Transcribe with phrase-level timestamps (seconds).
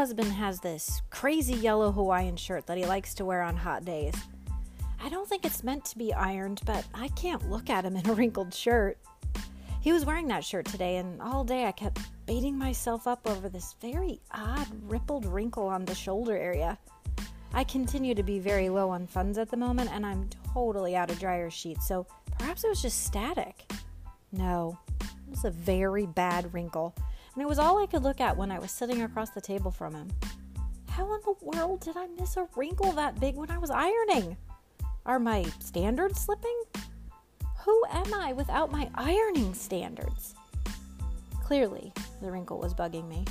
[0.00, 4.14] husband has this crazy yellow Hawaiian shirt that he likes to wear on hot days.
[4.98, 8.08] I don't think it's meant to be ironed, but I can't look at him in
[8.08, 8.96] a wrinkled shirt.
[9.82, 13.50] He was wearing that shirt today, and all day I kept beating myself up over
[13.50, 16.78] this very odd rippled wrinkle on the shoulder area.
[17.52, 21.10] I continue to be very low on funds at the moment, and I'm totally out
[21.10, 22.06] of dryer sheets, so
[22.38, 23.70] perhaps it was just static.
[24.32, 26.94] No, it was a very bad wrinkle,
[27.34, 29.70] and it was all I could look at when I was sitting across the table
[29.70, 30.08] from him.
[30.88, 34.36] How in the world did I miss a wrinkle that big when I was ironing?
[35.06, 36.62] Are my standards slipping?
[37.64, 40.34] Who am I without my ironing standards?
[41.44, 43.24] Clearly, the wrinkle was bugging me.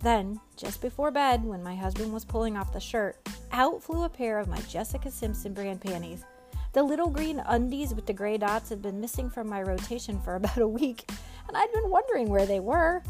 [0.00, 3.16] Then, just before bed, when my husband was pulling off the shirt,
[3.52, 6.24] out flew a pair of my Jessica Simpson brand panties.
[6.72, 10.34] The little green undies with the gray dots had been missing from my rotation for
[10.36, 11.10] about a week,
[11.48, 13.02] and I'd been wondering where they were.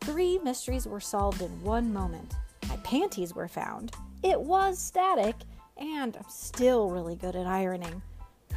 [0.00, 2.34] Three mysteries were solved in one moment.
[2.68, 3.92] My panties were found.
[4.22, 5.36] It was static,
[5.76, 8.02] and I'm still really good at ironing.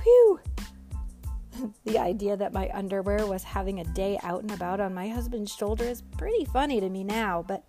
[0.03, 0.39] Whew!
[1.85, 5.53] the idea that my underwear was having a day out and about on my husband's
[5.53, 7.63] shoulder is pretty funny to me now, but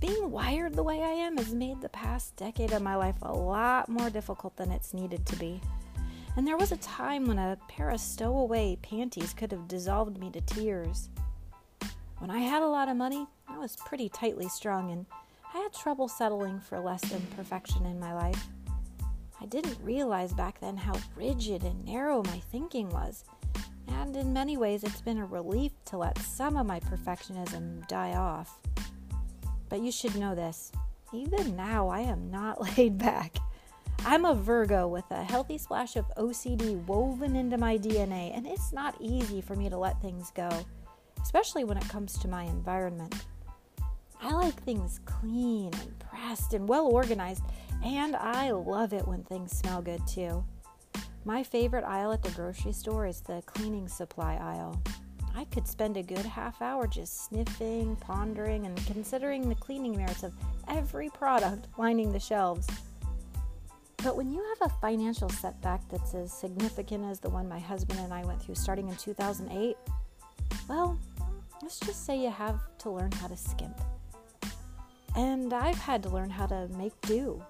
[0.00, 3.32] being wired the way I am has made the past decade of my life a
[3.32, 5.60] lot more difficult than it's needed to be.
[6.36, 10.30] And there was a time when a pair of stowaway panties could have dissolved me
[10.30, 11.10] to tears.
[12.20, 15.06] When I had a lot of money, I was pretty tightly strung and
[15.54, 18.46] I had trouble settling for less than perfection in my life.
[19.40, 23.24] I didn't realize back then how rigid and narrow my thinking was,
[23.88, 28.12] and in many ways it's been a relief to let some of my perfectionism die
[28.12, 28.58] off.
[29.70, 30.72] But you should know this
[31.14, 33.38] even now, I am not laid back.
[34.04, 38.74] I'm a Virgo with a healthy splash of OCD woven into my DNA, and it's
[38.74, 40.50] not easy for me to let things go,
[41.22, 43.14] especially when it comes to my environment.
[44.22, 47.42] I like things clean and pressed and well organized,
[47.84, 50.44] and I love it when things smell good too.
[51.24, 54.80] My favorite aisle at the grocery store is the cleaning supply aisle.
[55.34, 60.22] I could spend a good half hour just sniffing, pondering, and considering the cleaning merits
[60.22, 60.34] of
[60.68, 62.66] every product lining the shelves.
[63.98, 68.00] But when you have a financial setback that's as significant as the one my husband
[68.00, 69.76] and I went through starting in 2008,
[70.70, 70.96] well,
[71.62, 73.76] let's just say you have to learn how to skimp.
[75.16, 77.42] And I've had to learn how to make do.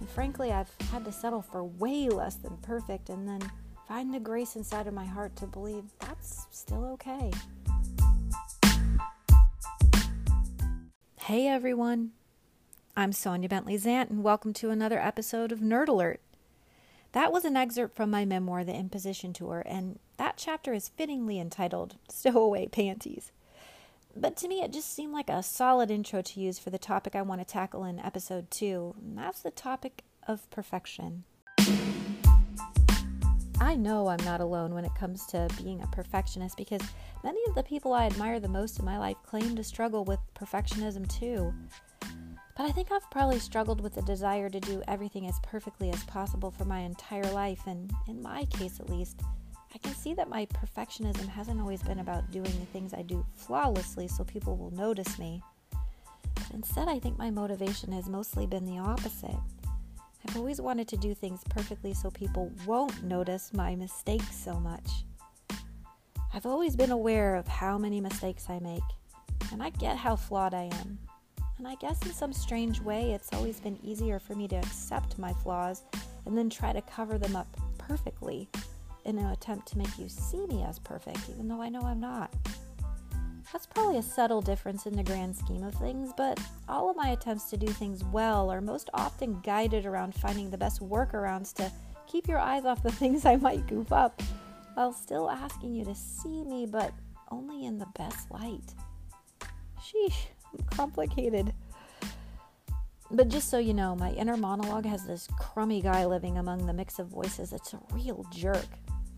[0.00, 3.38] And frankly, I've had to settle for way less than perfect and then
[3.86, 7.30] find the grace inside of my heart to believe that's still okay.
[11.20, 12.10] Hey everyone,
[12.96, 16.20] I'm Sonia Bentley Zant, and welcome to another episode of Nerd Alert.
[17.12, 21.38] That was an excerpt from my memoir, The Imposition Tour, and that chapter is fittingly
[21.38, 23.32] entitled Stowaway Panties.
[24.14, 27.14] But to me, it just seemed like a solid intro to use for the topic
[27.14, 31.24] I want to tackle in episode two, and that's the topic of perfection.
[33.58, 36.82] I know I'm not alone when it comes to being a perfectionist because
[37.24, 40.20] many of the people I admire the most in my life claim to struggle with
[40.34, 41.52] perfectionism too.
[42.56, 46.02] But I think I've probably struggled with the desire to do everything as perfectly as
[46.04, 49.20] possible for my entire life, and in my case at least,
[49.76, 53.26] I can see that my perfectionism hasn't always been about doing the things I do
[53.34, 55.42] flawlessly so people will notice me.
[56.34, 59.36] But instead, I think my motivation has mostly been the opposite.
[60.26, 64.88] I've always wanted to do things perfectly so people won't notice my mistakes so much.
[66.32, 68.82] I've always been aware of how many mistakes I make,
[69.52, 70.98] and I get how flawed I am.
[71.58, 75.18] And I guess in some strange way, it's always been easier for me to accept
[75.18, 75.82] my flaws
[76.24, 78.48] and then try to cover them up perfectly
[79.06, 82.00] in an attempt to make you see me as perfect, even though I know I'm
[82.00, 82.34] not.
[83.52, 87.10] That's probably a subtle difference in the grand scheme of things, but all of my
[87.10, 91.72] attempts to do things well are most often guided around finding the best workarounds to
[92.06, 94.20] keep your eyes off the things I might goof up,
[94.74, 96.92] while still asking you to see me, but
[97.30, 98.74] only in the best light.
[99.80, 101.54] Sheesh, I'm complicated.
[103.10, 106.72] But just so you know, my inner monologue has this crummy guy living among the
[106.72, 107.52] mix of voices.
[107.52, 108.66] It's a real jerk.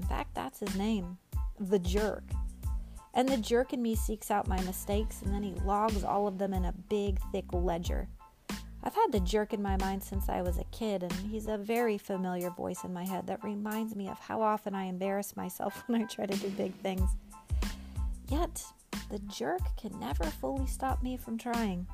[0.00, 1.19] In fact, that's his name
[1.61, 2.23] the jerk.
[3.15, 6.39] And the jerk in me seeks out my mistakes and then he logs all of
[6.39, 8.09] them in a big, thick ledger.
[8.83, 11.59] I've had the jerk in my mind since I was a kid, and he's a
[11.59, 15.83] very familiar voice in my head that reminds me of how often I embarrass myself
[15.89, 17.11] when I try to do big things.
[18.29, 18.62] Yet,
[19.11, 21.89] the jerk can never fully stop me from trying.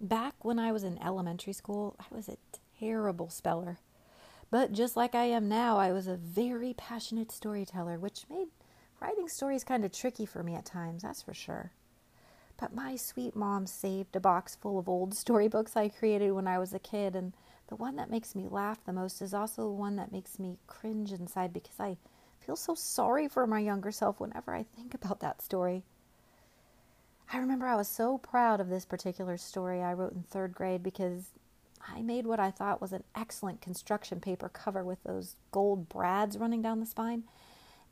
[0.00, 2.36] Back when I was in elementary school, I was a
[2.82, 3.78] terrible speller.
[4.50, 8.48] But just like I am now, I was a very passionate storyteller, which made
[9.02, 11.72] Writing stories kind of tricky for me at times, that's for sure.
[12.56, 16.60] But my sweet mom saved a box full of old storybooks I created when I
[16.60, 17.32] was a kid, and
[17.66, 20.56] the one that makes me laugh the most is also the one that makes me
[20.68, 21.96] cringe inside because I
[22.38, 25.82] feel so sorry for my younger self whenever I think about that story.
[27.32, 30.84] I remember I was so proud of this particular story I wrote in third grade
[30.84, 31.30] because
[31.88, 36.38] I made what I thought was an excellent construction paper cover with those gold brads
[36.38, 37.24] running down the spine,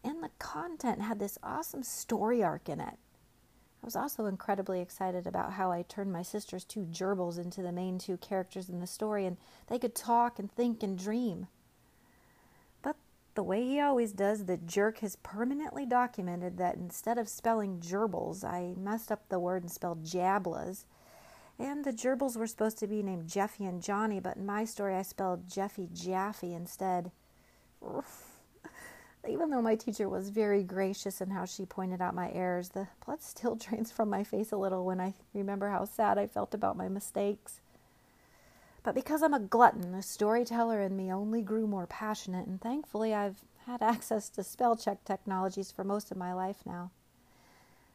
[0.04, 2.98] and the content had this awesome story arc in it.
[3.82, 7.72] I was also incredibly excited about how I turned my sister's two gerbils into the
[7.72, 9.38] main two characters in the story, and
[9.68, 11.46] they could talk and think and dream.
[12.82, 12.96] But
[13.34, 18.44] the way he always does, the jerk has permanently documented that instead of spelling gerbils,
[18.44, 20.84] I messed up the word and spelled jablas.
[21.60, 24.94] And the gerbils were supposed to be named Jeffy and Johnny, but in my story
[24.96, 27.10] I spelled Jeffy Jaffy instead.
[29.28, 32.88] Even though my teacher was very gracious in how she pointed out my errors, the
[33.04, 36.54] blood still drains from my face a little when I remember how sad I felt
[36.54, 37.60] about my mistakes.
[38.82, 43.12] But because I'm a glutton, the storyteller in me only grew more passionate, and thankfully
[43.12, 46.90] I've had access to spell check technologies for most of my life now.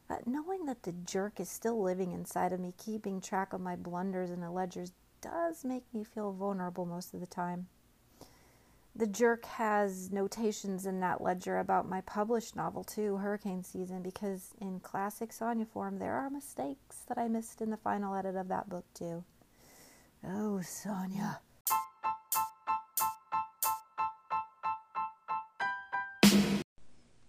[0.08, 3.76] But knowing that the jerk is still living inside of me, keeping track of my
[3.76, 4.92] blunders and the ledgers,
[5.22, 7.68] does make me feel vulnerable most of the time.
[8.98, 14.52] The Jerk has notations in that ledger about my published novel, too, Hurricane Season, because
[14.62, 18.48] in classic Sonya form, there are mistakes that I missed in the final edit of
[18.48, 19.26] that book, too.
[20.26, 21.42] Oh, Sonya.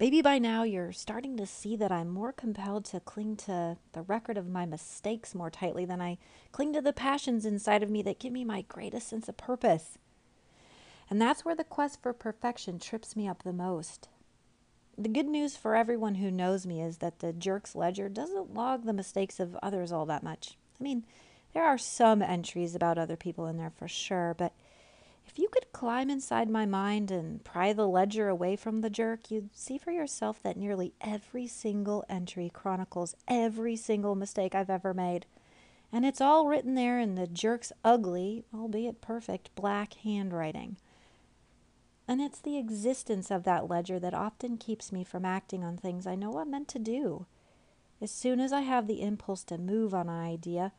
[0.06, 4.02] Maybe by now you're starting to see that I'm more compelled to cling to the
[4.02, 6.18] record of my mistakes more tightly than I
[6.52, 9.98] cling to the passions inside of me that give me my greatest sense of purpose.
[11.10, 14.08] And that's where the quest for perfection trips me up the most.
[14.96, 18.84] The good news for everyone who knows me is that the Jerk's Ledger doesn't log
[18.84, 20.56] the mistakes of others all that much.
[20.80, 21.02] I mean,
[21.52, 24.52] there are some entries about other people in there for sure, but
[25.26, 29.30] if you could climb inside my mind and pry the ledger away from the jerk,
[29.30, 34.94] you'd see for yourself that nearly every single entry chronicles every single mistake I've ever
[34.94, 35.26] made.
[35.92, 40.76] And it's all written there in the jerk's ugly, albeit perfect, black handwriting.
[42.08, 46.06] And it's the existence of that ledger that often keeps me from acting on things
[46.06, 47.26] I know I'm meant to do.
[48.00, 50.72] As soon as I have the impulse to move on an idea,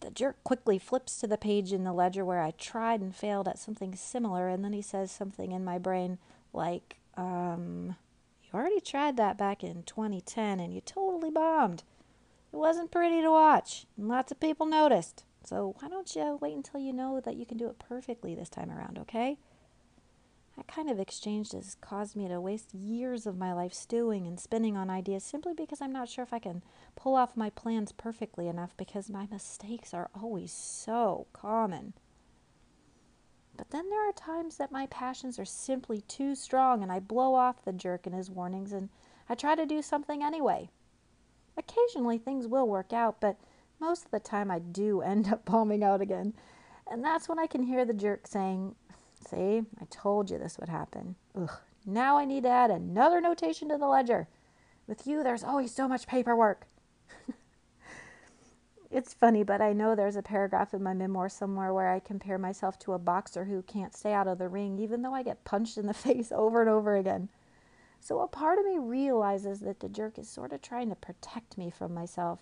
[0.00, 3.48] the jerk quickly flips to the page in the ledger where I tried and failed
[3.48, 6.18] at something similar, and then he says something in my brain
[6.52, 7.96] like, um,
[8.42, 11.82] you already tried that back in 2010 and you totally bombed.
[12.52, 15.24] It wasn't pretty to watch, and lots of people noticed.
[15.44, 18.48] So why don't you wait until you know that you can do it perfectly this
[18.48, 19.38] time around, okay?
[20.60, 24.38] That kind of exchange has caused me to waste years of my life stewing and
[24.38, 26.62] spinning on ideas simply because I'm not sure if I can
[26.96, 31.94] pull off my plans perfectly enough because my mistakes are always so common.
[33.56, 37.34] But then there are times that my passions are simply too strong and I blow
[37.34, 38.90] off the jerk and his warnings and
[39.30, 40.68] I try to do something anyway.
[41.56, 43.38] Occasionally things will work out, but
[43.80, 46.34] most of the time I do end up bombing out again.
[46.86, 48.74] And that's when I can hear the jerk saying,
[49.28, 51.16] See, I told you this would happen.
[51.36, 51.50] Ugh,
[51.86, 54.28] now I need to add another notation to the ledger.
[54.86, 56.66] With you, there's always so much paperwork.
[58.90, 62.38] it's funny, but I know there's a paragraph in my memoir somewhere where I compare
[62.38, 65.44] myself to a boxer who can't stay out of the ring, even though I get
[65.44, 67.28] punched in the face over and over again.
[68.00, 71.58] So a part of me realizes that the jerk is sort of trying to protect
[71.58, 72.40] me from myself.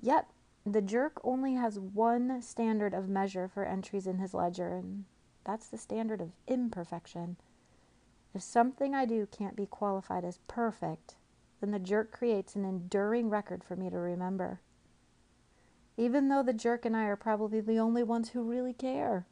[0.00, 0.28] Yet,
[0.64, 5.04] the jerk only has one standard of measure for entries in his ledger, and
[5.44, 7.36] that's the standard of imperfection.
[8.34, 11.16] If something I do can't be qualified as perfect,
[11.60, 14.60] then the jerk creates an enduring record for me to remember.
[15.96, 19.26] Even though the jerk and I are probably the only ones who really care.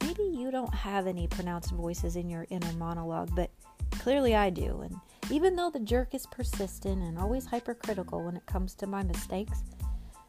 [0.00, 3.50] Maybe you don't have any pronounced voices in your inner monologue, but
[3.92, 4.80] clearly I do.
[4.80, 4.96] And
[5.30, 9.62] even though the jerk is persistent and always hypercritical when it comes to my mistakes,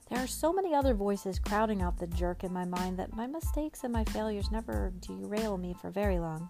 [0.10, 3.26] there are so many other voices crowding out the jerk in my mind that my
[3.26, 6.50] mistakes and my failures never derail me for very long.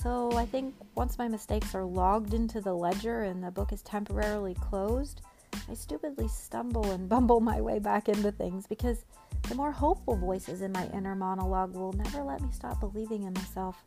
[0.00, 3.82] So I think once my mistakes are logged into the ledger and the book is
[3.82, 5.22] temporarily closed,
[5.68, 9.04] I stupidly stumble and bumble my way back into things because
[9.48, 13.32] the more hopeful voices in my inner monologue will never let me stop believing in
[13.32, 13.84] myself.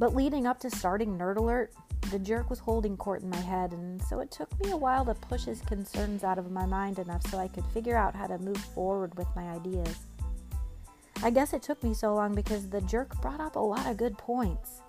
[0.00, 1.72] But leading up to starting Nerd Alert,
[2.10, 5.04] the jerk was holding court in my head, and so it took me a while
[5.04, 8.26] to push his concerns out of my mind enough so I could figure out how
[8.26, 10.06] to move forward with my ideas.
[11.22, 13.96] I guess it took me so long because the jerk brought up a lot of
[13.96, 14.82] good points.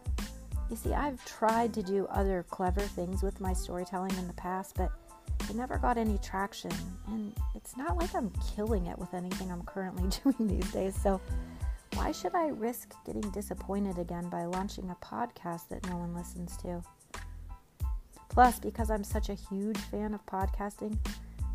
[0.69, 4.75] You see, I've tried to do other clever things with my storytelling in the past,
[4.75, 4.91] but
[5.49, 6.71] it never got any traction.
[7.07, 10.99] And it's not like I'm killing it with anything I'm currently doing these days.
[11.01, 11.21] So
[11.93, 16.57] why should I risk getting disappointed again by launching a podcast that no one listens
[16.57, 16.81] to?
[18.35, 20.97] Plus, because I'm such a huge fan of podcasting,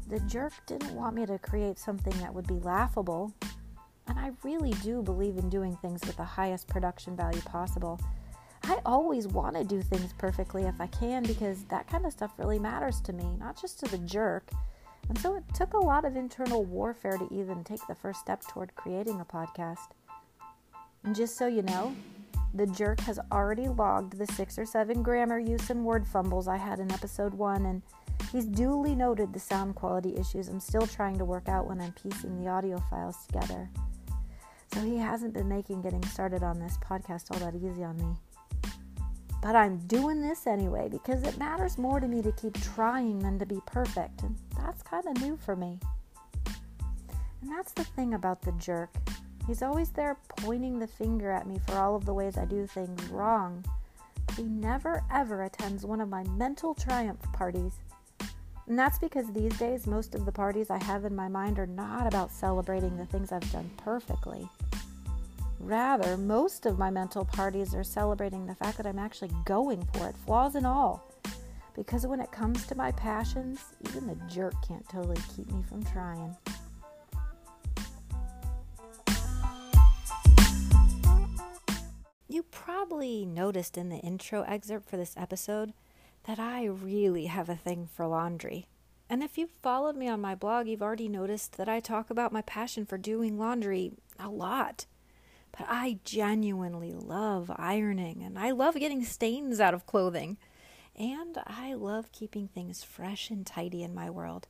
[0.09, 3.35] the jerk didn't want me to create something that would be laughable.
[4.09, 8.01] And I really do believe in doing things with the highest production value possible.
[8.63, 12.33] I always want to do things perfectly if I can because that kind of stuff
[12.39, 14.49] really matters to me, not just to the jerk.
[15.11, 18.41] And so it took a lot of internal warfare to even take the first step
[18.49, 19.91] toward creating a podcast.
[21.05, 21.95] And just so you know,
[22.55, 26.57] the jerk has already logged the six or seven grammar use and word fumbles I
[26.57, 27.83] had in episode one, and
[28.33, 31.93] he's duly noted the sound quality issues I'm still trying to work out when I'm
[31.93, 33.71] piecing the audio files together.
[34.75, 38.17] So he hasn't been making getting started on this podcast all that easy on me.
[39.43, 43.39] But I'm doing this anyway because it matters more to me to keep trying than
[43.39, 45.79] to be perfect, and that's kind of new for me.
[47.41, 48.91] And that's the thing about the jerk.
[49.51, 52.69] He's always there pointing the finger at me for all of the ways I do
[52.69, 53.65] things wrong.
[54.37, 57.73] He never ever attends one of my mental triumph parties.
[58.69, 61.67] And that's because these days, most of the parties I have in my mind are
[61.67, 64.49] not about celebrating the things I've done perfectly.
[65.59, 70.09] Rather, most of my mental parties are celebrating the fact that I'm actually going for
[70.09, 71.13] it, flaws and all.
[71.75, 75.85] Because when it comes to my passions, even the jerk can't totally keep me from
[75.87, 76.37] trying.
[82.31, 85.73] You probably noticed in the intro excerpt for this episode
[86.29, 88.69] that I really have a thing for laundry.
[89.09, 92.33] And if you've followed me on my blog, you've already noticed that I talk about
[92.33, 94.87] my passion for doing laundry a lot.
[95.51, 100.39] But I genuinely love ironing and I love getting stains out of clothing.
[100.95, 104.47] And I love keeping things fresh and tidy in my world.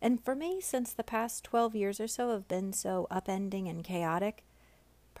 [0.00, 3.82] And for me, since the past 12 years or so have been so upending and
[3.82, 4.44] chaotic,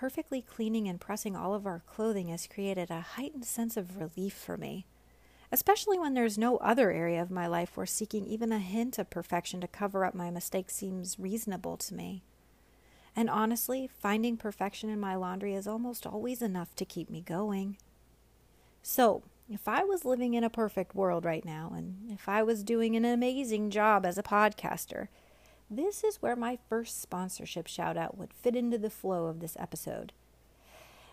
[0.00, 4.32] Perfectly cleaning and pressing all of our clothing has created a heightened sense of relief
[4.32, 4.86] for me,
[5.52, 9.10] especially when there's no other area of my life where seeking even a hint of
[9.10, 12.22] perfection to cover up my mistakes seems reasonable to me.
[13.14, 17.76] And honestly, finding perfection in my laundry is almost always enough to keep me going.
[18.82, 22.64] So, if I was living in a perfect world right now, and if I was
[22.64, 25.08] doing an amazing job as a podcaster,
[25.70, 29.56] this is where my first sponsorship shout out would fit into the flow of this
[29.58, 30.12] episode.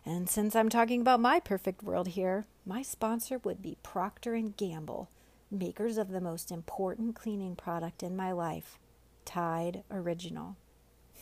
[0.04, 4.58] And since I'm talking about my perfect world here, my sponsor would be Procter and
[4.58, 5.10] Gamble,
[5.52, 8.80] makers of the most important cleaning product in my life,
[9.26, 10.56] Tide Original.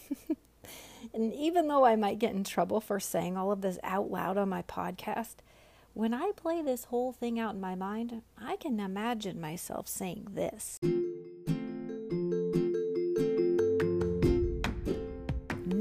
[1.14, 4.38] and even though I might get in trouble for saying all of this out loud
[4.38, 5.38] on my podcast,
[5.94, 10.28] when I play this whole thing out in my mind, I can imagine myself saying
[10.34, 10.80] this.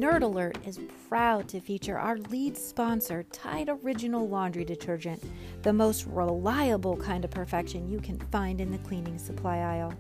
[0.04, 5.22] Nerd Alert is proud to feature our lead sponsor, Tide Original Laundry Detergent,
[5.62, 9.94] the most reliable kind of perfection you can find in the cleaning supply aisle.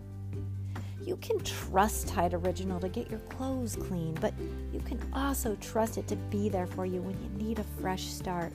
[1.00, 4.34] You can trust Tide Original to get your clothes clean, but
[4.74, 8.04] you can also trust it to be there for you when you need a fresh
[8.04, 8.52] start.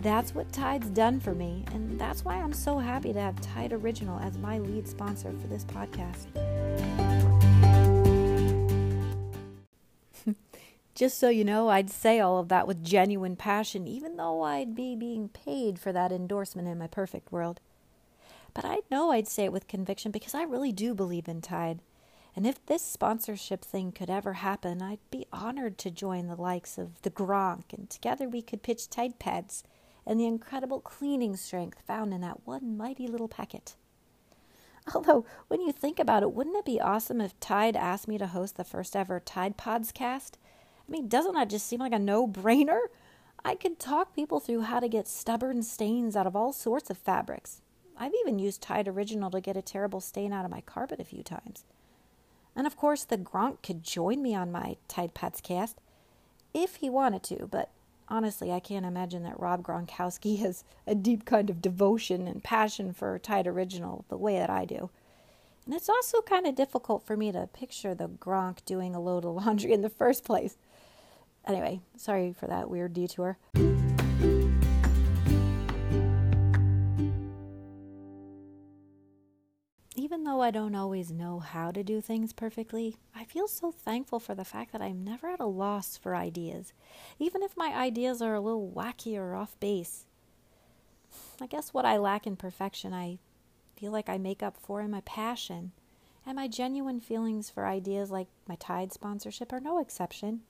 [0.00, 3.72] That's what Tide's done for me, and that's why I'm so happy to have Tide
[3.72, 7.13] Original as my lead sponsor for this podcast.
[10.94, 14.76] Just so you know, I'd say all of that with genuine passion, even though I'd
[14.76, 17.60] be being paid for that endorsement in my perfect world.
[18.54, 21.80] But I know I'd say it with conviction because I really do believe in Tide.
[22.36, 26.78] And if this sponsorship thing could ever happen, I'd be honored to join the likes
[26.78, 29.64] of the Gronk, and together we could pitch Tide Pods
[30.06, 33.74] and the incredible cleaning strength found in that one mighty little packet.
[34.94, 38.26] Although, when you think about it, wouldn't it be awesome if Tide asked me to
[38.26, 40.38] host the first ever Tide Pods cast?
[40.88, 42.80] I mean, doesn't that just seem like a no brainer?
[43.44, 46.98] I could talk people through how to get stubborn stains out of all sorts of
[46.98, 47.60] fabrics.
[47.96, 51.04] I've even used Tide Original to get a terrible stain out of my carpet a
[51.04, 51.64] few times.
[52.56, 55.80] And of course, the Gronk could join me on my Tide Pods cast
[56.52, 57.70] if he wanted to, but
[58.08, 62.92] honestly, I can't imagine that Rob Gronkowski has a deep kind of devotion and passion
[62.92, 64.90] for Tide Original the way that I do.
[65.66, 69.24] And it's also kind of difficult for me to picture the Gronk doing a load
[69.24, 70.56] of laundry in the first place.
[71.46, 73.38] Anyway, sorry for that weird detour.
[79.96, 84.20] Even though I don't always know how to do things perfectly, I feel so thankful
[84.20, 86.72] for the fact that I'm never at a loss for ideas,
[87.18, 90.06] even if my ideas are a little wacky or off base.
[91.40, 93.18] I guess what I lack in perfection, I
[93.76, 95.72] feel like I make up for in my passion.
[96.26, 100.40] And my genuine feelings for ideas like my Tide sponsorship are no exception.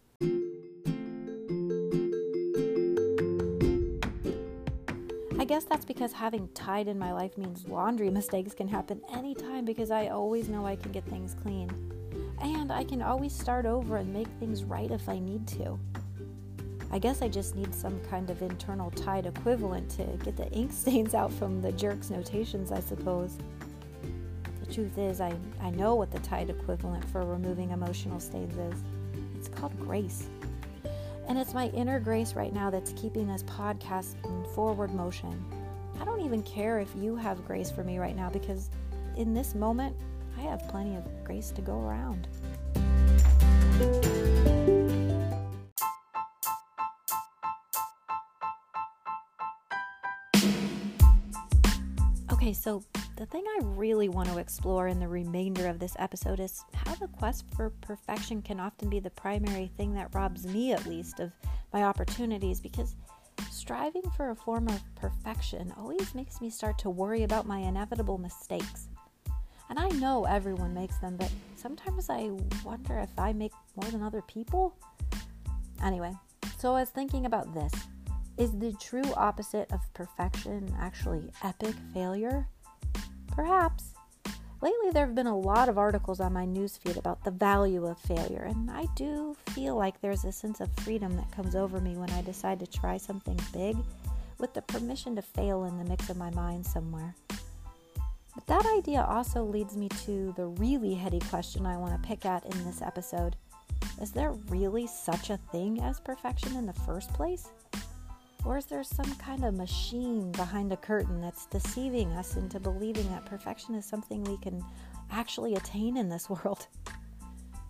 [5.44, 9.66] I guess that's because having Tide in my life means laundry mistakes can happen anytime
[9.66, 11.68] because I always know I can get things clean.
[12.40, 15.78] And I can always start over and make things right if I need to.
[16.90, 20.72] I guess I just need some kind of internal Tide equivalent to get the ink
[20.72, 23.36] stains out from the jerk's notations, I suppose.
[24.64, 28.82] The truth is, I, I know what the Tide equivalent for removing emotional stains is.
[29.36, 30.26] It's called grace.
[31.26, 35.44] And it's my inner grace right now that's keeping this podcast in forward motion.
[36.00, 38.68] I don't even care if you have grace for me right now because
[39.16, 39.96] in this moment,
[40.36, 42.28] I have plenty of grace to go around.
[52.32, 52.82] Okay, so
[53.24, 56.94] the thing I really want to explore in the remainder of this episode is how
[56.96, 61.20] the quest for perfection can often be the primary thing that robs me, at least,
[61.20, 61.32] of
[61.72, 62.96] my opportunities because
[63.50, 68.18] striving for a form of perfection always makes me start to worry about my inevitable
[68.18, 68.88] mistakes.
[69.70, 72.28] And I know everyone makes them, but sometimes I
[72.62, 74.76] wonder if I make more than other people.
[75.82, 76.12] Anyway,
[76.58, 77.72] so I was thinking about this.
[78.36, 82.48] Is the true opposite of perfection actually epic failure?
[83.34, 83.94] Perhaps.
[84.62, 87.98] Lately, there have been a lot of articles on my newsfeed about the value of
[87.98, 91.96] failure, and I do feel like there's a sense of freedom that comes over me
[91.96, 93.76] when I decide to try something big
[94.38, 97.14] with the permission to fail in the mix of my mind somewhere.
[98.34, 102.24] But that idea also leads me to the really heady question I want to pick
[102.24, 103.36] at in this episode.
[104.00, 107.48] Is there really such a thing as perfection in the first place?
[108.44, 113.08] Or is there some kind of machine behind a curtain that's deceiving us into believing
[113.10, 114.62] that perfection is something we can
[115.10, 116.66] actually attain in this world?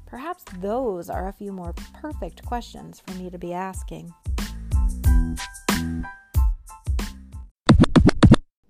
[0.06, 4.12] Perhaps those are a few more perfect questions for me to be asking.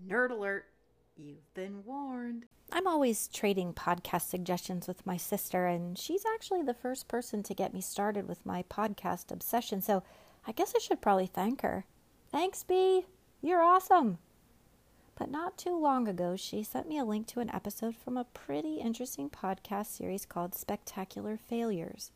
[0.07, 0.67] Nerd alert!
[1.17, 2.45] You've been warned.
[2.71, 7.55] I'm always trading podcast suggestions with my sister, and she's actually the first person to
[7.55, 10.03] get me started with my podcast obsession, so
[10.47, 11.87] I guess I should probably thank her.
[12.35, 13.07] Thanks, B.
[13.43, 14.19] You're awesome.
[15.15, 18.25] But not too long ago, she sent me a link to an episode from a
[18.25, 22.11] pretty interesting podcast series called Spectacular Failures.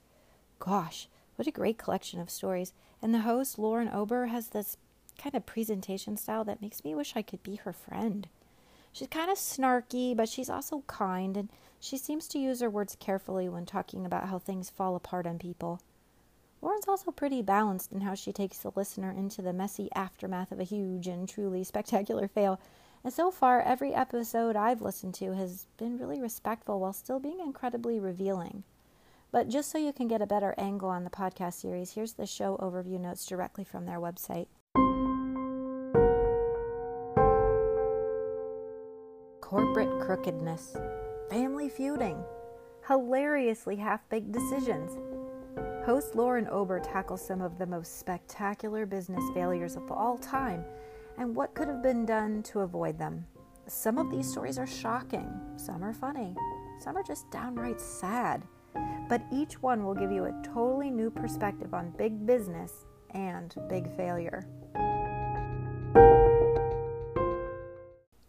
[0.59, 2.73] Gosh, what a great collection of stories.
[3.01, 4.77] And the host, Lauren Ober, has this
[5.23, 8.27] kind of presentation style that makes me wish I could be her friend.
[8.93, 12.97] She's kind of snarky, but she's also kind, and she seems to use her words
[12.99, 15.81] carefully when talking about how things fall apart on people.
[16.61, 20.59] Lauren's also pretty balanced in how she takes the listener into the messy aftermath of
[20.59, 22.61] a huge and truly spectacular fail.
[23.05, 27.39] And so far, every episode I've listened to has been really respectful while still being
[27.39, 28.65] incredibly revealing.
[29.31, 32.27] But just so you can get a better angle on the podcast series, here's the
[32.27, 34.49] show overview notes directly from their website.
[39.41, 40.77] Corporate crookedness,
[41.31, 42.23] family feuding,
[42.87, 44.99] hilariously half baked decisions
[45.89, 50.63] Host Lauren Ober tackles some of the most spectacular business failures of all time
[51.17, 53.25] and what could have been done to avoid them.
[53.69, 56.37] Some of these stories are shocking, some are funny,
[56.79, 58.43] some are just downright sad.
[59.09, 63.91] But each one will give you a totally new perspective on big business and big
[63.97, 64.47] failure.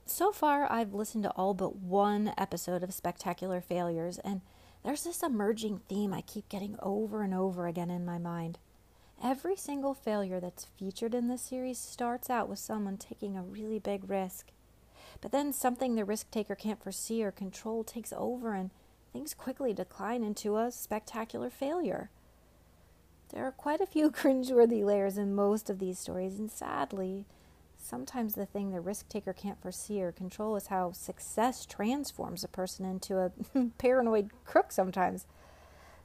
[0.05, 4.39] So far, I've listened to all but one episode of Spectacular Failures, and
[4.83, 8.57] there's this emerging theme I keep getting over and over again in my mind.
[9.21, 13.79] Every single failure that's featured in this series starts out with someone taking a really
[13.79, 14.51] big risk.
[15.19, 18.69] But then something the risk taker can't foresee or control takes over, and
[19.11, 22.09] things quickly decline into a spectacular failure.
[23.33, 27.25] There are quite a few cringeworthy layers in most of these stories, and sadly,
[27.79, 32.47] sometimes the thing the risk taker can't foresee or control is how success transforms a
[32.47, 33.31] person into a
[33.77, 35.25] paranoid crook sometimes.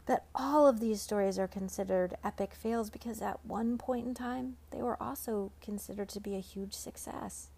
[0.07, 4.57] But all of these stories are considered epic fails because at one point in time,
[4.71, 7.49] they were also considered to be a huge success.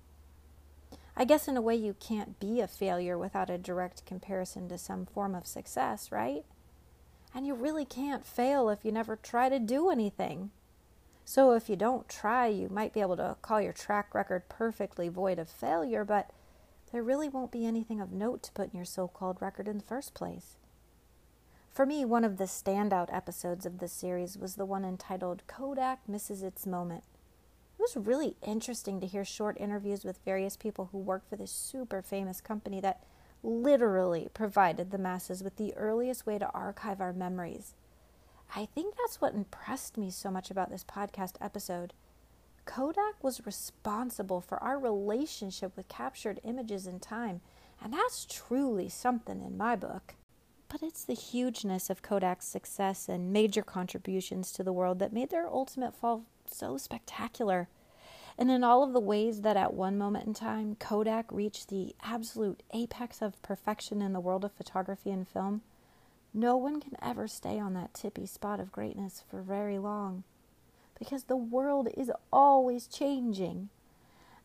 [1.16, 4.78] I guess in a way, you can't be a failure without a direct comparison to
[4.78, 6.44] some form of success, right?
[7.34, 10.50] And you really can't fail if you never try to do anything.
[11.28, 15.08] So if you don't try, you might be able to call your track record perfectly
[15.08, 16.30] void of failure, but
[16.92, 19.76] there really won't be anything of note to put in your so called record in
[19.76, 20.54] the first place.
[21.72, 26.08] For me, one of the standout episodes of this series was the one entitled Kodak
[26.08, 27.02] Misses Its Moment.
[27.76, 31.50] It was really interesting to hear short interviews with various people who work for this
[31.50, 33.02] super famous company that
[33.42, 37.74] literally provided the masses with the earliest way to archive our memories.
[38.54, 41.92] I think that's what impressed me so much about this podcast episode.
[42.64, 47.40] Kodak was responsible for our relationship with captured images in time,
[47.82, 50.14] and that's truly something in my book.
[50.68, 55.30] But it's the hugeness of Kodak's success and major contributions to the world that made
[55.30, 57.68] their ultimate fall so spectacular.
[58.36, 61.94] And in all of the ways that at one moment in time Kodak reached the
[62.02, 65.62] absolute apex of perfection in the world of photography and film,
[66.36, 70.22] no one can ever stay on that tippy spot of greatness for very long.
[70.98, 73.70] Because the world is always changing.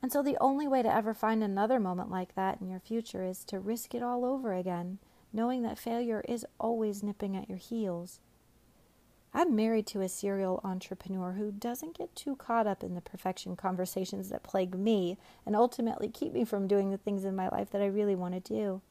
[0.02, 3.24] And so the only way to ever find another moment like that in your future
[3.24, 5.00] is to risk it all over again,
[5.34, 8.22] knowing that failure is always nipping at your heels.
[9.34, 13.56] I'm married to a serial entrepreneur who doesn't get too caught up in the perfection
[13.56, 17.70] conversations that plague me and ultimately keep me from doing the things in my life
[17.72, 18.82] that I really want to do.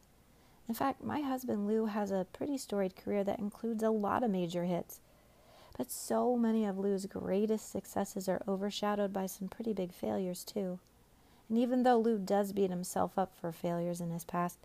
[0.70, 4.30] In fact, my husband Lou has a pretty storied career that includes a lot of
[4.30, 5.00] major hits.
[5.76, 10.78] But so many of Lou's greatest successes are overshadowed by some pretty big failures, too.
[11.48, 14.60] And even though Lou does beat himself up for failures in his past,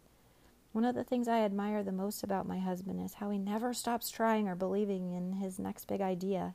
[0.74, 3.74] one of the things I admire the most about my husband is how he never
[3.74, 6.54] stops trying or believing in his next big idea.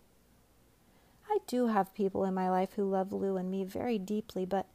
[1.29, 4.67] I do have people in my life who love Lou and me very deeply, but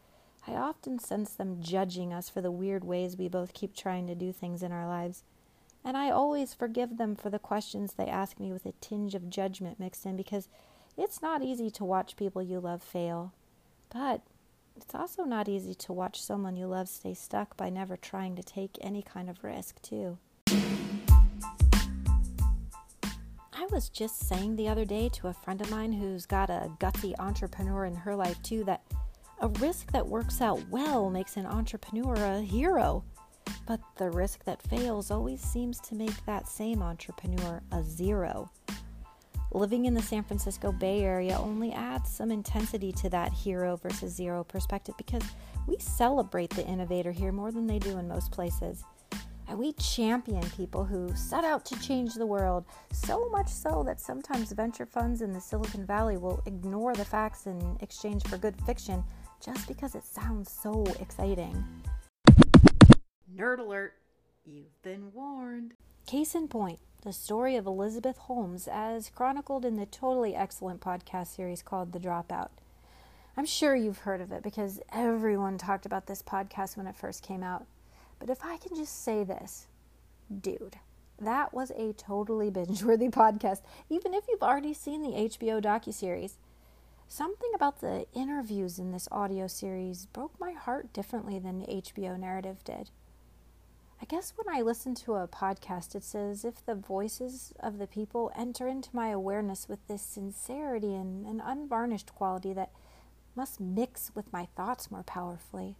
[0.47, 4.15] I often sense them judging us for the weird ways we both keep trying to
[4.15, 5.23] do things in our lives.
[5.84, 9.29] And I always forgive them for the questions they ask me with a tinge of
[9.29, 10.47] judgment mixed in because
[10.97, 13.34] it's not easy to watch people you love fail.
[13.91, 14.21] But
[14.75, 18.43] it's also not easy to watch someone you love stay stuck by never trying to
[18.43, 20.17] take any kind of risk, too.
[23.53, 26.71] I was just saying the other day to a friend of mine who's got a
[26.79, 28.81] gutsy entrepreneur in her life, too, that
[29.45, 33.03] a risk that works out well makes an entrepreneur a hero.
[33.67, 38.49] But the risk that fails always seems to make that same entrepreneur a zero.
[39.51, 44.15] Living in the San Francisco Bay Area only adds some intensity to that hero versus
[44.15, 45.21] zero perspective because
[45.67, 48.84] we celebrate the innovator here more than they do in most places.
[49.47, 54.01] And we champion people who set out to change the world, so much so that
[54.01, 58.60] sometimes venture funds in the Silicon Valley will ignore the facts in exchange for good
[58.65, 59.03] fiction
[59.43, 61.63] just because it sounds so exciting.
[63.36, 63.93] Nerd alert!
[64.45, 65.74] You've been warned.
[66.06, 71.36] Case in point, the story of Elizabeth Holmes as chronicled in the totally excellent podcast
[71.36, 72.50] series called The Dropout.
[73.38, 77.24] I'm sure you've heard of it because everyone talked about this podcast when it first
[77.24, 77.65] came out.
[78.19, 79.67] But if I can just say this,
[80.41, 80.78] dude,
[81.19, 86.34] that was a totally binge-worthy podcast, even if you've already seen the HBO docuseries.
[87.08, 92.20] Something about the interviews in this audio series broke my heart differently than the HBO
[92.20, 92.89] narrative did.
[94.02, 97.88] I guess when I listen to a podcast, it's as if the voices of the
[97.88, 102.72] people enter into my awareness with this sincerity and an unvarnished quality that
[103.36, 105.78] must mix with my thoughts more powerfully.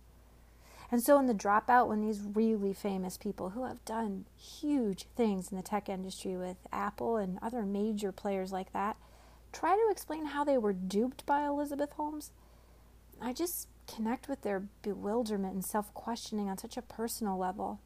[0.92, 5.52] And so, in the dropout, when these really famous people who have done huge things
[5.52, 8.96] in the tech industry with Apple and other major players like that
[9.56, 12.32] try to explain how they were duped by Elizabeth Holmes,
[13.22, 17.80] I just connect with their bewilderment and self questioning on such a personal level.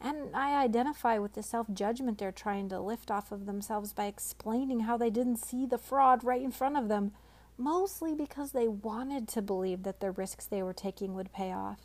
[0.00, 4.06] And I identify with the self judgment they're trying to lift off of themselves by
[4.06, 7.12] explaining how they didn't see the fraud right in front of them,
[7.58, 11.80] mostly because they wanted to believe that the risks they were taking would pay off.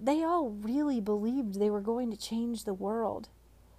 [0.00, 3.28] They all really believed they were going to change the world.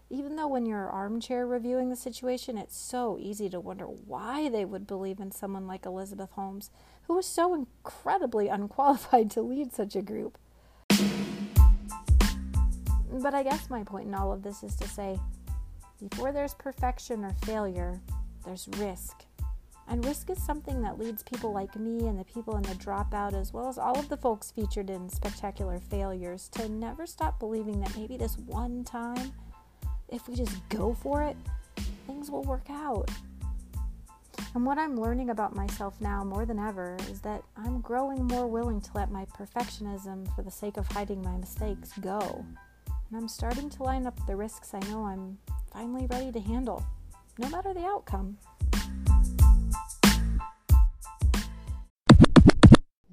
[0.09, 4.63] Even though when you're armchair reviewing the situation, it's so easy to wonder why they
[4.63, 6.69] would believe in someone like Elizabeth Holmes,
[7.07, 10.37] who was so incredibly unqualified to lead such a group.
[13.11, 15.19] But I guess my point in all of this is to say
[16.09, 17.99] before there's perfection or failure,
[18.43, 19.25] there's risk.
[19.87, 23.33] And risk is something that leads people like me and the people in the dropout,
[23.33, 27.79] as well as all of the folks featured in Spectacular Failures, to never stop believing
[27.81, 29.31] that maybe this one time,
[30.15, 31.37] if we just go for it,
[32.07, 33.09] things will work out.
[34.53, 38.47] And what I'm learning about myself now more than ever is that I'm growing more
[38.47, 42.45] willing to let my perfectionism for the sake of hiding my mistakes go
[43.09, 45.37] and I'm starting to line up the risks I know I'm
[45.71, 46.83] finally ready to handle,
[47.37, 48.37] no matter the outcome.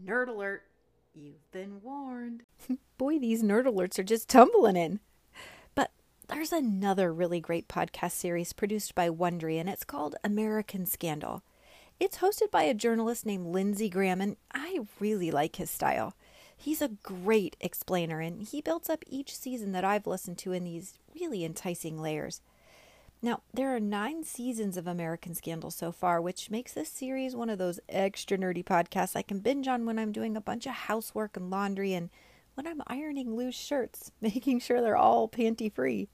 [0.05, 0.63] Nerd alert!
[1.15, 2.43] You've been warned.
[2.99, 5.01] Boy, these nerd alerts are just tumbling in.
[6.43, 11.45] There's another really great podcast series produced by Wondery, and it's called American Scandal.
[12.01, 16.17] It's hosted by a journalist named Lindsay Graham, and I really like his style.
[16.57, 20.65] He's a great explainer, and he builds up each season that I've listened to in
[20.65, 22.41] these really enticing layers.
[23.23, 27.51] Now, there are nine seasons of American Scandal so far, which makes this series one
[27.51, 30.73] of those extra nerdy podcasts I can binge on when I'm doing a bunch of
[30.73, 32.11] housework and laundry and
[32.55, 36.09] when I'm ironing loose shirts, making sure they're all panty free.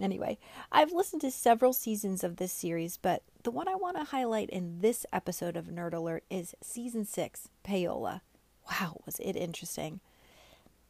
[0.00, 0.38] Anyway,
[0.70, 4.50] I've listened to several seasons of this series, but the one I want to highlight
[4.50, 8.20] in this episode of Nerd Alert is season six, Payola.
[8.70, 10.00] Wow, was it interesting!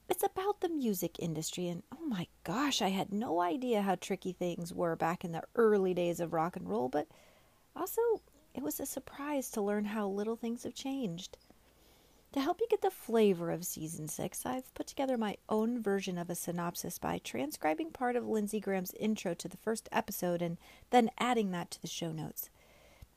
[0.09, 4.33] It's about the music industry, and oh my gosh, I had no idea how tricky
[4.33, 7.09] things were back in the early days of rock and roll, but
[7.75, 8.01] also
[8.55, 11.37] it was a surprise to learn how little things have changed.
[12.37, 16.19] To help you get the flavor of season six, I've put together my own version
[16.19, 20.59] of a synopsis by transcribing part of Lindsay Graham's intro to the first episode and
[20.91, 22.51] then adding that to the show notes.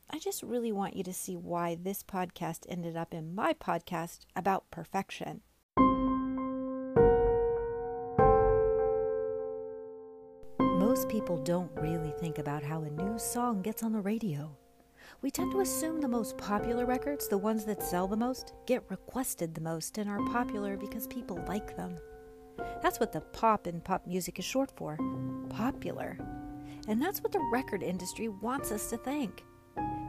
[0.08, 4.20] I just really want you to see why this podcast ended up in my podcast
[4.34, 5.42] about perfection.
[10.58, 14.56] Most people don't really think about how a new song gets on the radio.
[15.22, 18.82] We tend to assume the most popular records, the ones that sell the most, get
[18.88, 21.98] requested the most and are popular because people like them.
[22.82, 24.96] That's what the pop in pop music is short for
[25.50, 26.16] popular.
[26.88, 29.44] And that's what the record industry wants us to think.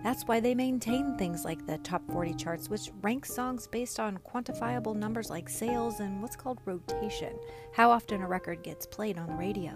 [0.02, 4.18] That's why they maintain things like the top 40 charts, which rank songs based on
[4.20, 7.38] quantifiable numbers like sales and what's called rotation,
[7.74, 9.74] how often a record gets played on the radio.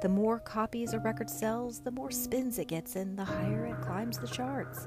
[0.00, 3.80] The more copies a record sells, the more spins it gets and the higher it
[3.80, 4.86] climbs the charts.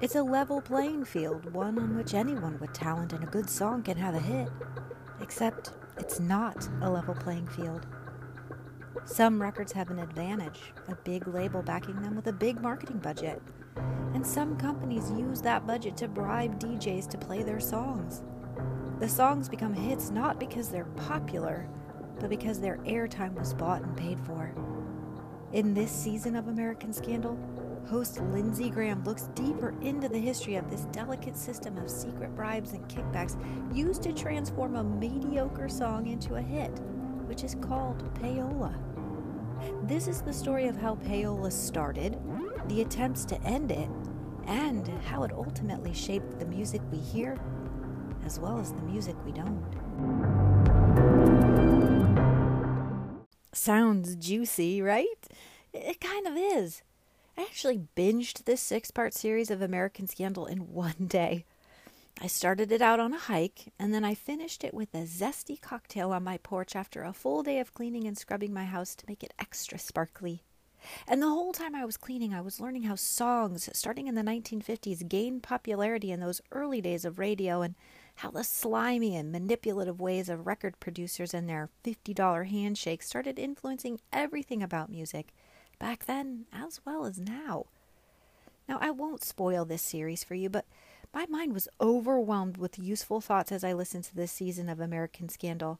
[0.00, 3.82] It's a level playing field, one on which anyone with talent and a good song
[3.82, 4.48] can have a hit.
[5.20, 7.86] Except it's not a level playing field.
[9.04, 13.42] Some records have an advantage, a big label backing them with a big marketing budget.
[14.14, 18.22] And some companies use that budget to bribe DJs to play their songs.
[18.98, 21.68] The songs become hits not because they're popular,
[22.20, 24.52] but because their airtime was bought and paid for.
[25.52, 27.38] In this season of American Scandal,
[27.88, 32.72] host Lindsay Graham looks deeper into the history of this delicate system of secret bribes
[32.72, 33.36] and kickbacks
[33.74, 36.80] used to transform a mediocre song into a hit,
[37.26, 38.74] which is called payola.
[39.84, 42.18] This is the story of how payola started,
[42.68, 43.88] the attempts to end it,
[44.46, 47.38] and how it ultimately shaped the music we hear,
[48.24, 50.87] as well as the music we don't.
[53.58, 55.28] Sounds juicy, right?
[55.74, 56.82] It kind of is.
[57.36, 61.44] I actually binged this six part series of American Scandal in one day.
[62.22, 65.60] I started it out on a hike, and then I finished it with a zesty
[65.60, 69.04] cocktail on my porch after a full day of cleaning and scrubbing my house to
[69.08, 70.44] make it extra sparkly.
[71.08, 74.22] And the whole time I was cleaning, I was learning how songs, starting in the
[74.22, 77.74] 1950s, gained popularity in those early days of radio and
[78.18, 84.00] how the slimy and manipulative ways of record producers and their $50 handshakes started influencing
[84.12, 85.28] everything about music,
[85.78, 87.66] back then as well as now.
[88.68, 90.66] Now, I won't spoil this series for you, but
[91.14, 95.28] my mind was overwhelmed with useful thoughts as I listened to this season of American
[95.28, 95.78] Scandal.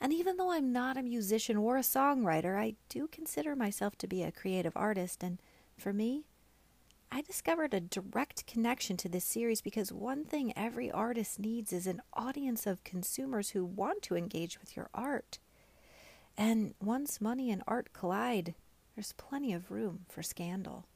[0.00, 4.08] And even though I'm not a musician or a songwriter, I do consider myself to
[4.08, 5.38] be a creative artist, and
[5.78, 6.24] for me,
[7.10, 11.86] I discovered a direct connection to this series because one thing every artist needs is
[11.86, 15.38] an audience of consumers who want to engage with your art.
[16.36, 18.54] And once money and art collide,
[18.94, 20.86] there's plenty of room for scandal.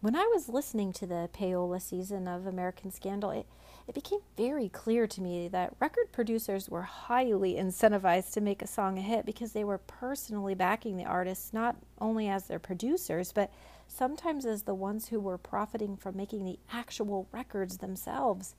[0.00, 3.46] When I was listening to the payola season of American Scandal, it,
[3.88, 8.66] it became very clear to me that record producers were highly incentivized to make a
[8.66, 13.32] song a hit because they were personally backing the artists not only as their producers,
[13.32, 13.52] but
[13.88, 18.54] sometimes as the ones who were profiting from making the actual records themselves.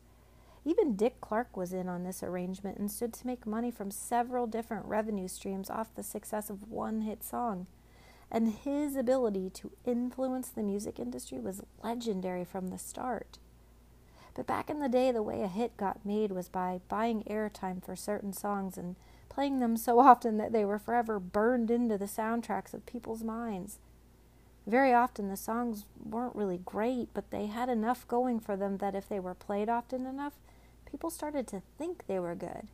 [0.64, 4.46] Even Dick Clark was in on this arrangement and stood to make money from several
[4.46, 7.68] different revenue streams off the success of one hit song
[8.32, 13.38] and his ability to influence the music industry was legendary from the start.
[14.34, 17.84] But back in the day, the way a hit got made was by buying airtime
[17.84, 18.96] for certain songs and
[19.30, 23.80] playing them so often that they were forever burned into the soundtracks of people's minds.
[24.68, 28.96] Very often, the songs weren't really great, but they had enough going for them that
[28.96, 30.34] if they were played often enough,
[30.90, 32.68] people started to think they were good.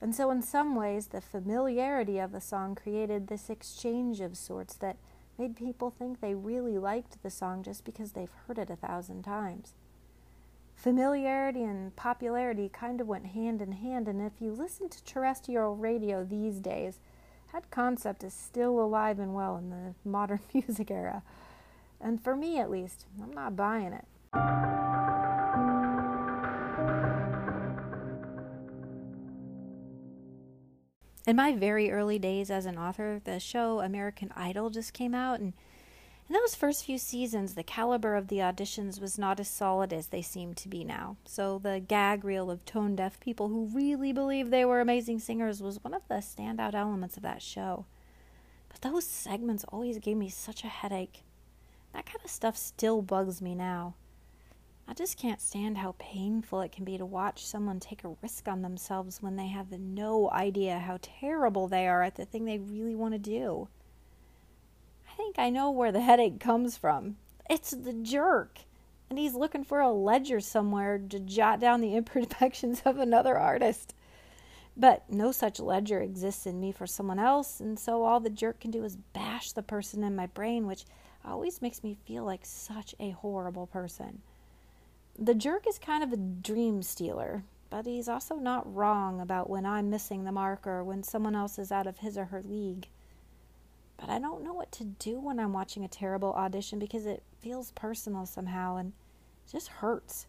[0.00, 4.74] And so, in some ways, the familiarity of the song created this exchange of sorts
[4.76, 4.96] that
[5.38, 9.22] made people think they really liked the song just because they've heard it a thousand
[9.22, 9.74] times.
[10.80, 15.76] Familiarity and popularity kind of went hand in hand, and if you listen to terrestrial
[15.76, 17.00] radio these days,
[17.52, 21.22] that concept is still alive and well in the modern music era.
[22.00, 24.06] And for me, at least, I'm not buying it.
[31.26, 35.40] In my very early days as an author, the show American Idol just came out,
[35.40, 35.52] and
[36.30, 40.06] in those first few seasons, the caliber of the auditions was not as solid as
[40.06, 41.16] they seem to be now.
[41.24, 45.60] So the gag reel of tone deaf people who really believed they were amazing singers
[45.60, 47.84] was one of the standout elements of that show.
[48.68, 51.24] But those segments always gave me such a headache.
[51.92, 53.94] That kind of stuff still bugs me now.
[54.86, 58.46] I just can't stand how painful it can be to watch someone take a risk
[58.46, 62.58] on themselves when they have no idea how terrible they are at the thing they
[62.58, 63.66] really want to do
[65.20, 67.16] think I know where the headache comes from.
[67.50, 68.60] It's the jerk.
[69.10, 73.94] And he's looking for a ledger somewhere to jot down the imperfections of another artist.
[74.76, 78.60] But no such ledger exists in me for someone else, and so all the jerk
[78.60, 80.86] can do is bash the person in my brain, which
[81.22, 84.22] always makes me feel like such a horrible person.
[85.18, 89.66] The jerk is kind of a dream stealer, but he's also not wrong about when
[89.66, 92.86] I'm missing the mark or when someone else is out of his or her league
[94.00, 97.22] but I don't know what to do when I'm watching a terrible audition because it
[97.40, 98.94] feels personal somehow and
[99.50, 100.26] just hurts.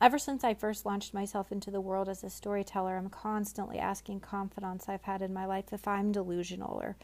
[0.00, 4.20] Ever since I first launched myself into the world as a storyteller, I'm constantly asking
[4.20, 6.96] confidants I've had in my life if I'm delusional or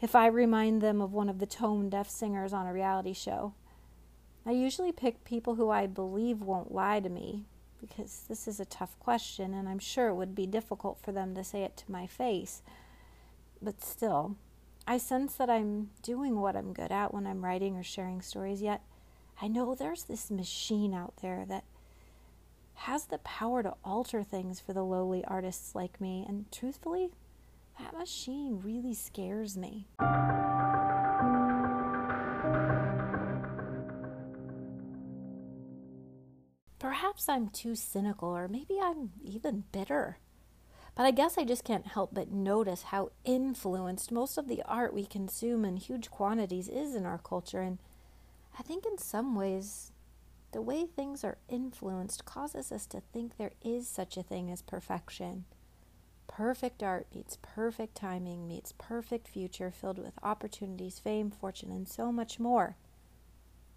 [0.00, 3.54] if I remind them of one of the tone deaf singers on a reality show.
[4.44, 7.46] I usually pick people who I believe won't lie to me
[7.80, 11.34] because this is a tough question and I'm sure it would be difficult for them
[11.34, 12.62] to say it to my face.
[13.60, 14.36] But still,
[14.88, 18.62] I sense that I'm doing what I'm good at when I'm writing or sharing stories,
[18.62, 18.82] yet
[19.42, 21.64] I know there's this machine out there that
[22.74, 27.10] has the power to alter things for the lowly artists like me, and truthfully,
[27.80, 29.88] that machine really scares me.
[36.78, 40.18] Perhaps I'm too cynical, or maybe I'm even bitter.
[40.96, 44.94] But I guess I just can't help but notice how influenced most of the art
[44.94, 47.60] we consume in huge quantities is in our culture.
[47.60, 47.78] And
[48.58, 49.92] I think in some ways,
[50.52, 54.62] the way things are influenced causes us to think there is such a thing as
[54.62, 55.44] perfection.
[56.28, 62.10] Perfect art meets perfect timing, meets perfect future filled with opportunities, fame, fortune, and so
[62.10, 62.76] much more.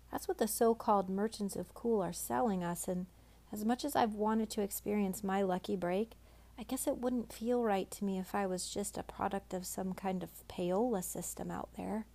[0.10, 3.08] That's what the so called merchants of cool are selling us, and
[3.52, 6.14] as much as I've wanted to experience my lucky break,
[6.60, 9.66] I guess it wouldn't feel right to me if I was just a product of
[9.66, 12.06] some kind of payola system out there.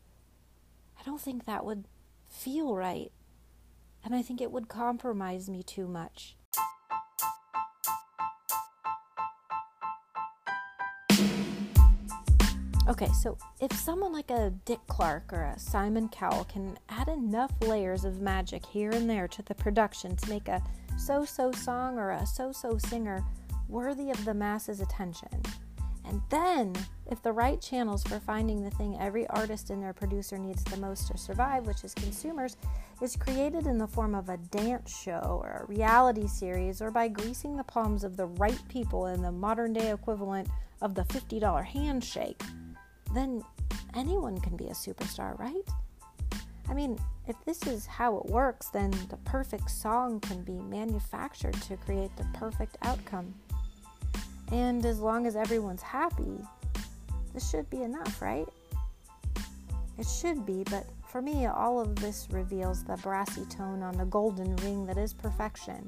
[1.00, 1.84] I don't think that would
[2.28, 3.10] feel right.
[4.04, 6.36] And I think it would compromise me too much.
[12.86, 17.50] Okay, so if someone like a Dick Clark or a Simon Cowell can add enough
[17.62, 20.62] layers of magic here and there to the production to make a
[20.98, 23.24] so so song or a so so singer
[23.68, 25.42] worthy of the masses' attention.
[26.06, 26.74] And then,
[27.10, 30.76] if the right channels for finding the thing every artist and their producer needs the
[30.76, 32.56] most to survive, which is consumers,
[33.00, 37.08] is created in the form of a dance show or a reality series or by
[37.08, 40.48] greasing the palms of the right people in the modern day equivalent
[40.82, 42.42] of the $50 handshake,
[43.14, 43.42] then
[43.94, 45.66] anyone can be a superstar, right?
[46.68, 51.54] I mean, if this is how it works, then the perfect song can be manufactured
[51.62, 53.34] to create the perfect outcome.
[54.52, 56.38] And as long as everyone's happy,
[57.32, 58.48] this should be enough, right?
[59.98, 64.04] It should be, but for me, all of this reveals the brassy tone on the
[64.04, 65.84] golden ring that is perfection.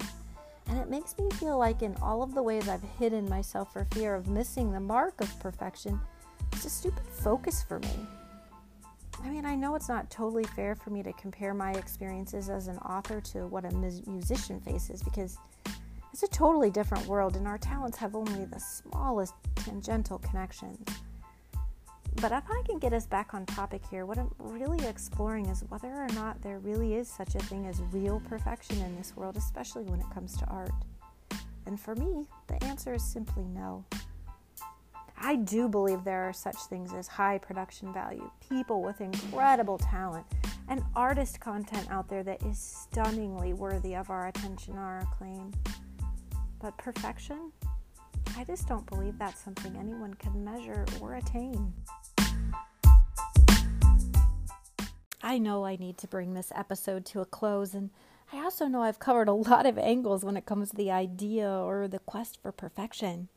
[0.68, 3.84] And it makes me feel like, in all of the ways I've hidden myself for
[3.92, 6.00] fear of missing the mark of perfection,
[6.52, 8.06] it's a stupid focus for me.
[9.24, 12.68] I mean, I know it's not totally fair for me to compare my experiences as
[12.68, 15.38] an author to what a musician faces because
[16.16, 20.78] it's a totally different world, and our talents have only the smallest tangential connections.
[22.22, 25.62] But if I can get us back on topic here, what I'm really exploring is
[25.68, 29.36] whether or not there really is such a thing as real perfection in this world,
[29.36, 30.70] especially when it comes to art.
[31.66, 33.84] And for me, the answer is simply no.
[35.18, 40.24] I do believe there are such things as high production value, people with incredible talent,
[40.68, 45.52] and artist content out there that is stunningly worthy of our attention our acclaim.
[46.60, 47.52] But perfection?
[48.36, 51.72] I just don't believe that's something anyone can measure or attain.
[55.22, 57.90] I know I need to bring this episode to a close, and
[58.32, 61.48] I also know I've covered a lot of angles when it comes to the idea
[61.48, 63.28] or the quest for perfection.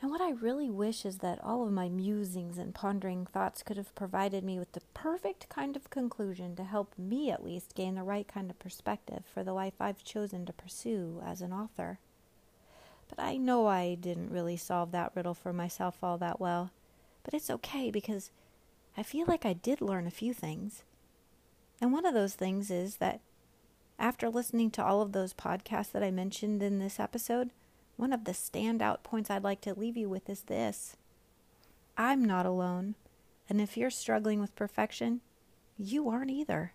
[0.00, 3.76] And what I really wish is that all of my musings and pondering thoughts could
[3.76, 7.96] have provided me with the perfect kind of conclusion to help me at least gain
[7.96, 11.98] the right kind of perspective for the life I've chosen to pursue as an author.
[13.08, 16.70] But I know I didn't really solve that riddle for myself all that well.
[17.24, 18.30] But it's okay because
[18.96, 20.82] I feel like I did learn a few things.
[21.80, 23.20] And one of those things is that
[23.98, 27.50] after listening to all of those podcasts that I mentioned in this episode,
[27.96, 30.96] one of the standout points I'd like to leave you with is this
[31.96, 32.94] I'm not alone.
[33.48, 35.20] And if you're struggling with perfection,
[35.76, 36.72] you aren't either.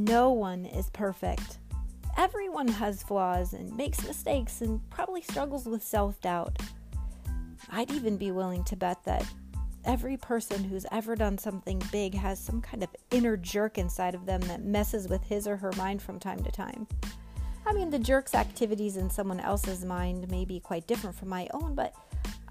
[0.00, 1.58] No one is perfect.
[2.16, 6.58] Everyone has flaws and makes mistakes and probably struggles with self doubt.
[7.68, 9.26] I'd even be willing to bet that
[9.84, 14.24] every person who's ever done something big has some kind of inner jerk inside of
[14.24, 16.86] them that messes with his or her mind from time to time.
[17.66, 21.46] I mean, the jerk's activities in someone else's mind may be quite different from my
[21.52, 21.94] own, but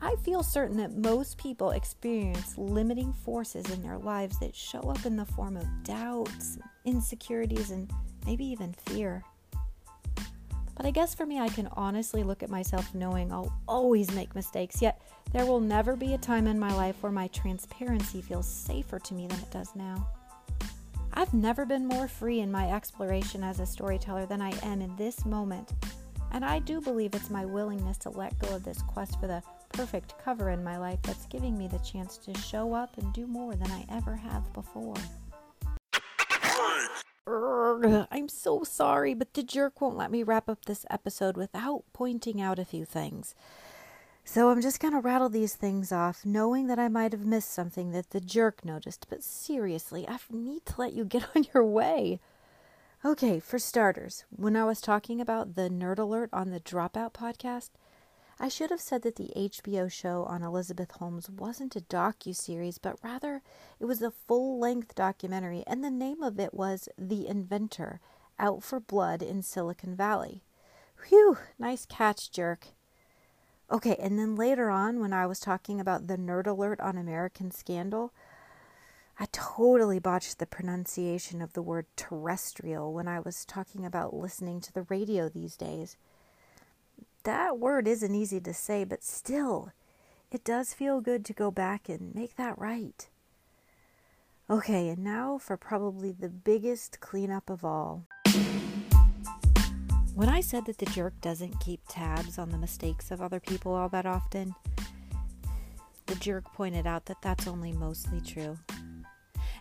[0.02, 5.06] I feel certain that most people experience limiting forces in their lives that show up
[5.06, 7.92] in the form of doubts, insecurities, and
[8.26, 9.24] maybe even fear.
[10.76, 14.34] But I guess for me, I can honestly look at myself knowing I'll always make
[14.34, 15.02] mistakes, yet
[15.34, 19.14] there will never be a time in my life where my transparency feels safer to
[19.14, 20.08] me than it does now.
[21.14, 24.96] I've never been more free in my exploration as a storyteller than I am in
[24.96, 25.74] this moment,
[26.32, 29.44] and I do believe it's my willingness to let go of this quest for the
[29.70, 33.28] perfect cover in my life that's giving me the chance to show up and do
[33.28, 34.96] more than I ever have before.
[38.12, 42.42] I'm so sorry, but the jerk won't let me wrap up this episode without pointing
[42.42, 43.36] out a few things.
[44.24, 47.52] So I'm just going to rattle these things off, knowing that I might have missed
[47.52, 49.08] something that the jerk noticed.
[49.10, 52.20] But seriously, I need to let you get on your way.
[53.04, 57.70] Okay, for starters, when I was talking about the nerd alert on the Dropout podcast,
[58.42, 62.98] I should have said that the HBO show on Elizabeth Holmes wasn't a docu-series, but
[63.04, 63.42] rather
[63.82, 68.00] it was a full-length documentary, and the name of it was The Inventor:
[68.40, 70.46] Out for Blood in Silicon Valley.
[71.10, 72.68] Whew, nice catch, jerk.
[73.70, 77.52] Okay, and then later on when I was talking about the nerd alert on American
[77.52, 78.14] Scandal,
[79.20, 84.62] I totally botched the pronunciation of the word terrestrial when I was talking about listening
[84.62, 85.98] to the radio these days
[87.30, 89.72] that word isn't easy to say, but still,
[90.32, 93.08] it does feel good to go back and make that right.
[94.50, 98.08] Okay, and now for probably the biggest cleanup of all.
[100.16, 103.76] When I said that the jerk doesn't keep tabs on the mistakes of other people
[103.76, 104.56] all that often,
[106.08, 108.58] the jerk pointed out that that's only mostly true.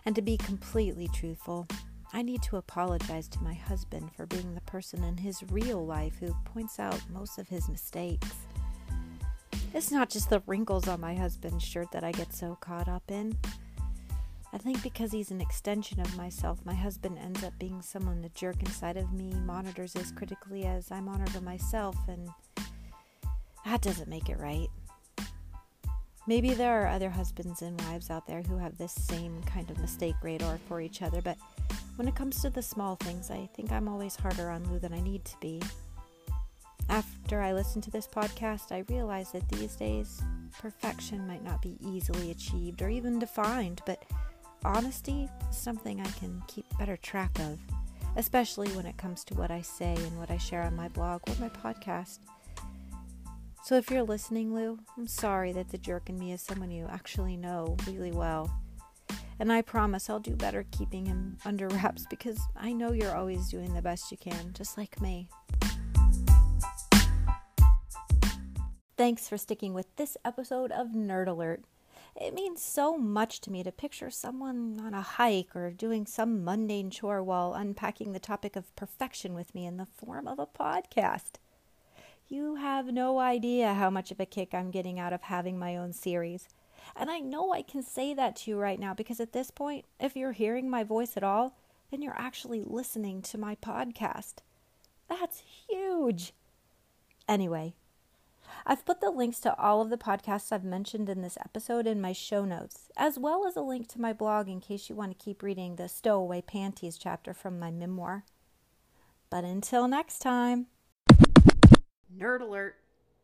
[0.05, 1.67] And to be completely truthful,
[2.11, 6.17] I need to apologize to my husband for being the person in his real life
[6.19, 8.33] who points out most of his mistakes.
[9.73, 13.03] It's not just the wrinkles on my husband's shirt that I get so caught up
[13.11, 13.37] in.
[14.51, 18.29] I think because he's an extension of myself, my husband ends up being someone the
[18.29, 22.27] jerk inside of me monitors as critically as I monitor myself, and
[23.65, 24.67] that doesn't make it right.
[26.29, 29.79] Maybe there are other husbands and wives out there who have this same kind of
[29.79, 31.39] mistake radar for each other, but
[31.95, 34.93] when it comes to the small things, I think I'm always harder on Lou than
[34.93, 35.59] I need to be.
[36.87, 40.21] After I listened to this podcast, I realized that these days,
[40.59, 44.05] perfection might not be easily achieved or even defined, but
[44.63, 47.57] honesty is something I can keep better track of,
[48.17, 51.21] especially when it comes to what I say and what I share on my blog
[51.27, 52.19] or my podcast.
[53.69, 56.87] So if you're listening, Lou, I'm sorry that the jerk in me is someone you
[56.89, 58.49] actually know really well.
[59.39, 63.47] And I promise I'll do better keeping him under wraps because I know you're always
[63.47, 65.29] doing the best you can, just like me.
[68.97, 71.61] Thanks for sticking with this episode of Nerd Alert.
[72.19, 76.43] It means so much to me to picture someone on a hike or doing some
[76.43, 80.47] mundane chore while unpacking the topic of perfection with me in the form of a
[80.47, 81.33] podcast.
[82.31, 85.75] You have no idea how much of a kick I'm getting out of having my
[85.75, 86.47] own series.
[86.95, 89.85] And I know I can say that to you right now because at this point,
[89.99, 91.57] if you're hearing my voice at all,
[91.89, 94.35] then you're actually listening to my podcast.
[95.09, 96.33] That's huge.
[97.27, 97.73] Anyway,
[98.63, 101.99] I've put the links to all of the podcasts I've mentioned in this episode in
[101.99, 105.17] my show notes, as well as a link to my blog in case you want
[105.17, 108.23] to keep reading the Stowaway Panties chapter from my memoir.
[109.31, 110.67] But until next time,
[112.17, 112.75] Nerd alert,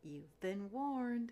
[0.03, 1.23] you've been warned.